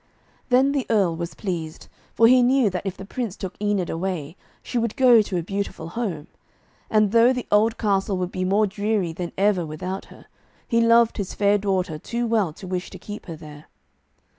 [0.49, 4.35] Then the Earl was pleased, for he knew that if the Prince took Enid away,
[4.63, 6.25] she would go to a beautiful home.
[6.89, 10.25] And though the old castle would be more dreary than ever without her,
[10.67, 13.65] he loved his fair daughter too well to wish to keep her there.